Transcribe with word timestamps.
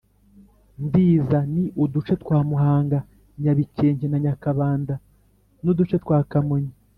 Ndiza 0.85 1.39
Ni 1.53 1.63
uduce 1.83 2.13
twa 2.21 2.39
Muhanga 2.49 2.97
(Nyabikenke 3.41 4.05
na 4.09 4.17
Nyakabanda) 4.23 4.93
n’uduce 5.63 5.95
twa 6.03 6.19
Kamonyi. 6.31 6.73